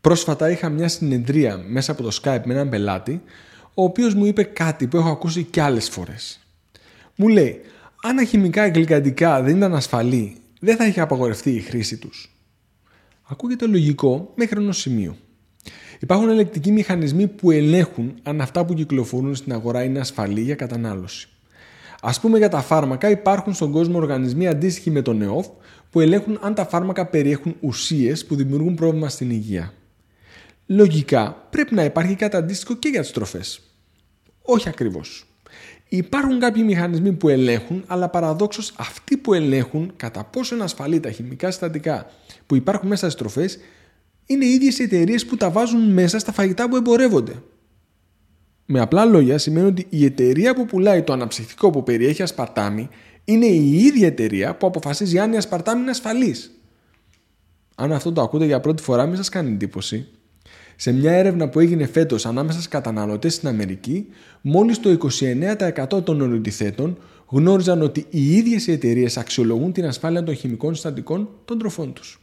Πρόσφατα 0.00 0.50
είχα 0.50 0.68
μια 0.68 0.88
συνεδρία 0.88 1.64
μέσα 1.68 1.92
από 1.92 2.02
το 2.02 2.18
Skype 2.22 2.42
με 2.44 2.54
έναν 2.54 2.68
πελάτη, 2.68 3.22
ο 3.74 3.82
οποίος 3.82 4.14
μου 4.14 4.24
είπε 4.24 4.42
κάτι 4.42 4.86
που 4.86 4.96
έχω 4.96 5.08
ακούσει 5.10 5.42
κι 5.42 5.60
άλλες 5.60 5.88
φορές. 5.88 6.40
Μου 7.14 7.28
λέει, 7.28 7.60
αν 8.02 8.16
τα 8.16 8.24
χημικά 8.24 8.68
γλυκαντικά 8.68 9.42
δεν 9.42 9.56
ήταν 9.56 9.74
ασφαλή, 9.74 10.36
δεν 10.60 10.76
θα 10.76 10.86
είχε 10.86 11.00
απαγορευτεί 11.00 11.50
η 11.50 11.60
χρήση 11.60 11.96
τους. 11.96 12.34
Ακούγεται 13.22 13.66
λογικό 13.66 14.32
μέχρι 14.34 14.60
ενός 14.60 14.78
σημείου. 14.78 15.16
Υπάρχουν 16.00 16.28
ελεκτικοί 16.28 16.72
μηχανισμοί 16.72 17.26
που 17.26 17.50
ελέγχουν 17.50 18.14
αν 18.22 18.40
αυτά 18.40 18.64
που 18.64 18.74
κυκλοφορούν 18.74 19.34
στην 19.34 19.52
αγορά 19.52 19.82
είναι 19.82 19.98
ασφαλή 19.98 20.40
για 20.40 20.54
κατανάλωση. 20.54 21.28
Α 22.00 22.20
πούμε 22.20 22.38
για 22.38 22.48
τα 22.48 22.60
φάρμακα, 22.60 23.10
υπάρχουν 23.10 23.54
στον 23.54 23.72
κόσμο 23.72 23.96
οργανισμοί 23.98 24.46
αντίστοιχοι 24.46 24.90
με 24.90 25.02
τον 25.02 25.22
ΕΟΦ 25.22 25.46
που 25.90 26.00
ελέγχουν 26.00 26.38
αν 26.42 26.54
τα 26.54 26.66
φάρμακα 26.66 27.06
περιέχουν 27.06 27.56
ουσίες 27.60 28.26
που 28.26 28.34
δημιουργούν 28.34 28.74
πρόβλημα 28.74 29.08
στην 29.08 29.30
υγεία. 29.30 29.72
Λογικά 30.72 31.46
πρέπει 31.50 31.74
να 31.74 31.84
υπάρχει 31.84 32.14
κάτι 32.14 32.36
αντίστοιχο 32.36 32.74
και 32.74 32.88
για 32.88 33.00
τις 33.00 33.10
τροφές. 33.10 33.60
Όχι 34.42 34.68
ακριβώς. 34.68 35.26
Υπάρχουν 35.88 36.38
κάποιοι 36.38 36.62
μηχανισμοί 36.66 37.12
που 37.12 37.28
ελέγχουν, 37.28 37.84
αλλά 37.86 38.08
παραδόξως 38.08 38.74
αυτοί 38.76 39.16
που 39.16 39.34
ελέγχουν 39.34 39.92
κατά 39.96 40.24
πόσο 40.24 40.54
είναι 40.54 40.64
ασφαλή 40.64 41.00
τα 41.00 41.10
χημικά 41.10 41.50
συστατικά 41.50 42.10
που 42.46 42.54
υπάρχουν 42.54 42.88
μέσα 42.88 43.10
στις 43.10 43.20
τροφές 43.20 43.58
είναι 44.26 44.44
οι 44.44 44.48
ίδιες 44.52 44.78
οι 44.78 44.82
εταιρείες 44.82 45.26
που 45.26 45.36
τα 45.36 45.50
βάζουν 45.50 45.92
μέσα 45.92 46.18
στα 46.18 46.32
φαγητά 46.32 46.68
που 46.68 46.76
εμπορεύονται. 46.76 47.42
Με 48.66 48.80
απλά 48.80 49.04
λόγια 49.04 49.38
σημαίνει 49.38 49.66
ότι 49.66 49.86
η 49.88 50.04
εταιρεία 50.04 50.54
που 50.54 50.66
πουλάει 50.66 51.02
το 51.02 51.12
αναψυχτικό 51.12 51.70
που 51.70 51.82
περιέχει 51.82 52.22
ασπαρτάμι 52.22 52.88
είναι 53.24 53.46
η 53.46 53.76
ίδια 53.76 54.06
εταιρεία 54.06 54.56
που 54.56 54.66
αποφασίζει 54.66 55.18
αν 55.18 55.32
η 55.32 55.36
ασπαρτάμι 55.36 55.80
είναι 55.80 55.90
ασφαλής. 55.90 56.50
Αν 57.74 57.92
αυτό 57.92 58.12
το 58.12 58.20
ακούτε 58.22 58.44
για 58.44 58.60
πρώτη 58.60 58.82
φορά, 58.82 59.06
μην 59.06 59.16
σας 59.16 59.28
κάνει 59.28 59.52
εντύπωση. 59.52 60.08
Σε 60.80 60.92
μια 60.92 61.12
έρευνα 61.12 61.48
που 61.48 61.60
έγινε 61.60 61.86
φέτος 61.86 62.26
ανάμεσα 62.26 62.60
στου 62.60 62.70
καταναλωτές 62.70 63.34
στην 63.34 63.48
Αμερική, 63.48 64.06
μόλις 64.40 64.80
το 64.80 64.90
29% 64.90 66.04
των 66.04 66.20
ερωτηθέτων 66.20 66.98
γνώριζαν 67.26 67.82
ότι 67.82 68.06
οι 68.10 68.36
ίδιες 68.36 68.66
οι 68.66 68.72
εταιρείες 68.72 69.16
αξιολογούν 69.16 69.72
την 69.72 69.86
ασφάλεια 69.86 70.22
των 70.22 70.34
χημικών 70.34 70.74
συστατικών 70.74 71.28
των 71.44 71.58
τροφών 71.58 71.92
τους. 71.92 72.20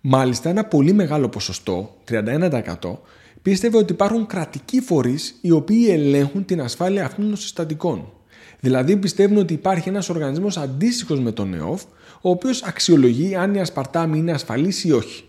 Μάλιστα, 0.00 0.48
ένα 0.48 0.64
πολύ 0.64 0.92
μεγάλο 0.92 1.28
ποσοστό, 1.28 1.96
31%, 2.10 2.98
πίστευε 3.42 3.76
ότι 3.76 3.92
υπάρχουν 3.92 4.26
κρατικοί 4.26 4.80
φορείς 4.80 5.38
οι 5.40 5.50
οποίοι 5.50 5.86
ελέγχουν 5.90 6.44
την 6.44 6.60
ασφάλεια 6.60 7.04
αυτών 7.04 7.26
των 7.28 7.36
συστατικών. 7.36 8.12
Δηλαδή 8.60 8.96
πιστεύουν 8.96 9.36
ότι 9.36 9.52
υπάρχει 9.52 9.88
ένας 9.88 10.08
οργανισμός 10.08 10.56
αντίστοιχος 10.56 11.20
με 11.20 11.32
τον 11.32 11.54
ΕΟΦ, 11.54 11.82
ο 12.20 12.30
οποίος 12.30 12.62
αξιολογεί 12.62 13.34
αν 13.34 13.54
η 13.54 13.60
ασπαρτάμι 13.60 14.18
είναι 14.18 14.32
ασφαλής 14.32 14.84
ή 14.84 14.92
όχι. 14.92 15.24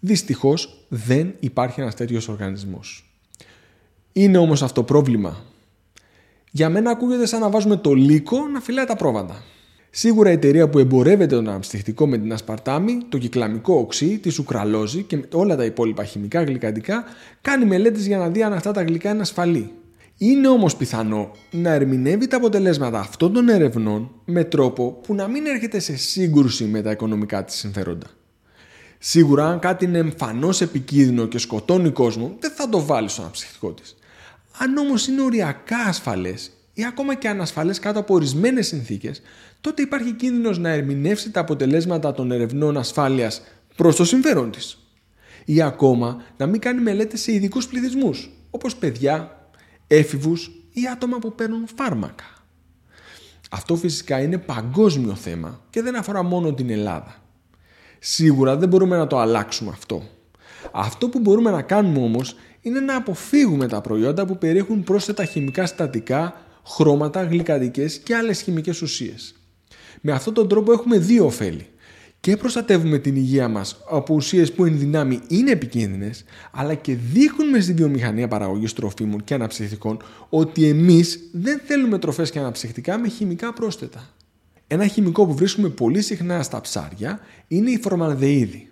Δυστυχώς 0.00 0.86
δεν 0.88 1.34
υπάρχει 1.40 1.80
ένας 1.80 1.94
τέτοιος 1.94 2.28
οργανισμός. 2.28 3.12
Είναι 4.12 4.38
όμως 4.38 4.62
αυτό 4.62 4.82
πρόβλημα. 4.82 5.44
Για 6.50 6.68
μένα 6.68 6.90
ακούγεται 6.90 7.26
σαν 7.26 7.40
να 7.40 7.50
βάζουμε 7.50 7.76
το 7.76 7.92
λύκο 7.94 8.48
να 8.48 8.60
φυλάει 8.60 8.84
τα 8.84 8.96
πρόβατα. 8.96 9.42
Σίγουρα 9.90 10.30
η 10.30 10.32
εταιρεία 10.32 10.68
που 10.68 10.78
εμπορεύεται 10.78 11.34
τον 11.34 11.48
αναψυχτικό 11.48 12.06
με 12.06 12.18
την 12.18 12.32
ασπαρτάμι, 12.32 12.98
το 13.08 13.18
κυκλαμικό 13.18 13.74
οξύ, 13.74 14.18
τη 14.18 14.28
σουκραλόζη 14.28 15.02
και 15.02 15.24
όλα 15.32 15.56
τα 15.56 15.64
υπόλοιπα 15.64 16.04
χημικά 16.04 16.42
γλυκαντικά 16.42 17.04
κάνει 17.40 17.64
μελέτες 17.64 18.06
για 18.06 18.18
να 18.18 18.28
δει 18.28 18.42
αν 18.42 18.52
αυτά 18.52 18.72
τα 18.72 18.82
γλυκά 18.82 19.10
είναι 19.10 19.20
ασφαλή. 19.20 19.72
Είναι 20.18 20.48
όμως 20.48 20.76
πιθανό 20.76 21.30
να 21.50 21.72
ερμηνεύει 21.72 22.26
τα 22.26 22.36
αποτελέσματα 22.36 22.98
αυτών 22.98 23.32
των 23.32 23.48
ερευνών 23.48 24.10
με 24.24 24.44
τρόπο 24.44 24.90
που 24.90 25.14
να 25.14 25.28
μην 25.28 25.46
έρχεται 25.46 25.78
σε 25.78 25.96
σύγκρουση 25.96 26.64
με 26.64 26.82
τα 26.82 26.90
οικονομικά 26.90 27.44
της 27.44 27.54
συμφέροντα. 27.54 28.06
Σίγουρα 28.98 29.48
αν 29.48 29.58
κάτι 29.58 29.84
είναι 29.84 29.98
εμφανώς 29.98 30.60
επικίνδυνο 30.60 31.26
και 31.26 31.38
σκοτώνει 31.38 31.90
κόσμο 31.90 32.36
δεν 32.40 32.50
θα 32.50 32.68
το 32.68 32.84
βάλεις 32.84 33.12
στο 33.12 33.22
αναψυχτικό 33.22 33.72
της. 33.72 33.96
Αν 34.58 34.76
όμως 34.76 35.06
είναι 35.06 35.22
οριακά 35.22 35.78
ασφαλές 35.78 36.50
ή 36.72 36.84
ακόμα 36.84 37.14
και 37.14 37.28
ανασφαλές 37.28 37.78
κάτω 37.78 37.98
από 37.98 38.14
ορισμένες 38.14 38.66
συνθήκες, 38.66 39.22
τότε 39.60 39.82
υπάρχει 39.82 40.12
κίνδυνος 40.12 40.58
να 40.58 40.68
ερμηνεύσει 40.68 41.30
τα 41.30 41.40
αποτελέσματα 41.40 42.12
των 42.12 42.30
ερευνών 42.30 42.76
ασφάλειας 42.76 43.42
προς 43.76 43.96
το 43.96 44.04
συμφέρον 44.04 44.50
της. 44.50 44.78
Ή 45.44 45.62
ακόμα 45.62 46.22
να 46.36 46.46
μην 46.46 46.60
κάνει 46.60 46.80
μελέτες 46.80 47.20
σε 47.20 47.32
ειδικούς 47.32 47.66
πληθυσμούς, 47.66 48.30
όπως 48.50 48.76
παιδιά, 48.76 49.48
έφηβους 49.86 50.50
ή 50.72 50.80
άτομα 50.92 51.18
που 51.18 51.34
παίρνουν 51.34 51.66
φάρμακα. 51.76 52.24
Αυτό 53.50 53.76
φυσικά 53.76 54.20
είναι 54.20 54.38
παγκόσμιο 54.38 55.14
θέμα 55.14 55.60
και 55.70 55.82
δεν 55.82 55.96
αφορά 55.96 56.22
μόνο 56.22 56.52
την 56.52 56.70
Ελλάδα. 56.70 57.22
Σίγουρα 57.98 58.56
δεν 58.56 58.68
μπορούμε 58.68 58.96
να 58.96 59.06
το 59.06 59.18
αλλάξουμε 59.18 59.70
αυτό. 59.70 60.02
Αυτό 60.72 61.08
που 61.08 61.18
μπορούμε 61.18 61.50
να 61.50 61.62
κάνουμε 61.62 61.98
όμως 61.98 62.36
είναι 62.60 62.80
να 62.80 62.96
αποφύγουμε 62.96 63.68
τα 63.68 63.80
προϊόντα 63.80 64.26
που 64.26 64.38
περιέχουν 64.38 64.84
πρόσθετα 64.84 65.24
χημικά 65.24 65.66
συστατικά, 65.66 66.40
χρώματα, 66.66 67.22
γλυκαντικές 67.22 67.98
και 67.98 68.14
άλλες 68.14 68.40
χημικές 68.40 68.82
ουσίες. 68.82 69.34
Με 70.00 70.12
αυτόν 70.12 70.34
τον 70.34 70.48
τρόπο 70.48 70.72
έχουμε 70.72 70.98
δύο 70.98 71.24
ωφέλη. 71.24 71.66
Και 72.20 72.36
προστατεύουμε 72.36 72.98
την 72.98 73.16
υγεία 73.16 73.48
μας 73.48 73.80
από 73.90 74.14
ουσίες 74.14 74.52
που 74.52 74.64
εν 74.64 74.78
δυνάμει 74.78 75.20
είναι 75.28 75.50
επικίνδυνες, 75.50 76.24
αλλά 76.52 76.74
και 76.74 76.94
δείχνουμε 76.94 77.60
στη 77.60 77.72
βιομηχανία 77.72 78.28
παραγωγής 78.28 78.72
τροφίμων 78.72 79.24
και 79.24 79.34
αναψυχτικών 79.34 80.02
ότι 80.28 80.64
εμείς 80.64 81.20
δεν 81.32 81.60
θέλουμε 81.64 81.98
τροφές 81.98 82.30
και 82.30 82.38
αναψυχτικά 82.38 82.98
με 82.98 83.08
χημικά 83.08 83.52
πρόσθετα. 83.52 84.14
Ένα 84.70 84.86
χημικό 84.86 85.26
που 85.26 85.34
βρίσκουμε 85.34 85.68
πολύ 85.68 86.02
συχνά 86.02 86.42
στα 86.42 86.60
ψάρια 86.60 87.20
είναι 87.48 87.70
η 87.70 87.78
φορμαλδεΐδη. 87.78 88.68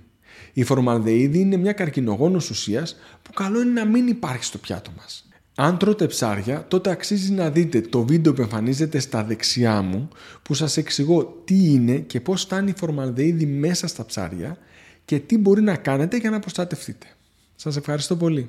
Η 0.52 0.64
φορμαλδεΐδη 0.64 1.38
είναι 1.38 1.56
μια 1.56 1.72
καρκινογόνος 1.72 2.50
ουσίας 2.50 2.96
που 3.22 3.32
καλό 3.32 3.60
είναι 3.60 3.70
να 3.70 3.84
μην 3.84 4.06
υπάρχει 4.06 4.44
στο 4.44 4.58
πιάτο 4.58 4.90
μας. 4.96 5.28
Αν 5.54 5.78
τρώτε 5.78 6.06
ψάρια, 6.06 6.64
τότε 6.68 6.90
αξίζει 6.90 7.32
να 7.32 7.50
δείτε 7.50 7.80
το 7.80 8.04
βίντεο 8.04 8.32
που 8.32 8.42
εμφανίζεται 8.42 8.98
στα 8.98 9.24
δεξιά 9.24 9.82
μου 9.82 10.08
που 10.42 10.54
σας 10.54 10.76
εξηγώ 10.76 11.42
τι 11.44 11.72
είναι 11.72 11.98
και 11.98 12.20
πώς 12.20 12.42
φτάνει 12.42 12.70
η 12.70 12.74
φορμαλδεΐδη 12.78 13.46
μέσα 13.46 13.86
στα 13.86 14.06
ψάρια 14.06 14.58
και 15.04 15.18
τι 15.18 15.38
μπορεί 15.38 15.62
να 15.62 15.76
κάνετε 15.76 16.16
για 16.16 16.30
να 16.30 16.38
προστατευτείτε. 16.38 17.06
Σας 17.54 17.76
ευχαριστώ 17.76 18.16
πολύ. 18.16 18.44